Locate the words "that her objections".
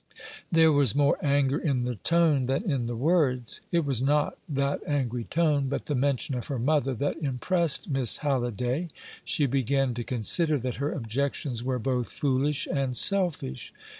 10.57-11.63